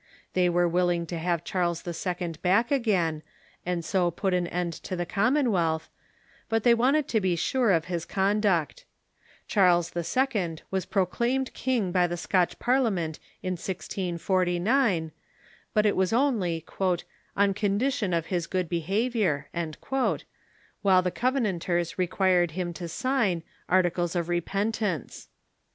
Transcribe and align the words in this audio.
They 0.33 0.49
were 0.49 0.67
willing 0.67 1.05
to 1.05 1.17
have 1.19 1.43
Charles 1.43 1.85
II. 1.87 2.31
back 2.41 2.71
again, 2.71 3.21
and 3.67 3.85
so 3.85 4.09
put 4.09 4.33
an 4.33 4.47
end 4.47 4.73
to 4.81 4.95
the 4.95 5.05
Common 5.05 5.51
wealth, 5.51 5.89
but 6.49 6.63
they 6.63 6.73
wanted 6.73 7.07
to 7.09 7.21
be 7.21 7.35
sure 7.35 7.69
of 7.71 7.85
his 7.85 8.03
conduct. 8.03 8.83
Charles 9.47 9.95
II, 9.95 10.55
was 10.71 10.87
proclaimed 10.87 11.53
king 11.53 11.91
by 11.91 12.07
the 12.07 12.17
Scotch 12.17 12.57
Parliament 12.57 13.19
in 13.43 13.51
1649, 13.51 15.11
but 15.71 15.85
it 15.85 15.95
was 15.95 16.11
only 16.11 16.65
"on 17.37 17.53
condition 17.53 18.11
of 18.11 18.25
his 18.25 18.47
good 18.47 18.67
behavior," 18.69 19.49
while 20.81 21.03
the 21.03 21.11
Covenanters 21.11 21.99
required 21.99 22.49
him 22.57 22.73
to 22.73 22.87
sign" 22.87 23.43
articles 23.69 24.15
of 24.15 24.29
repentance." 24.29 25.27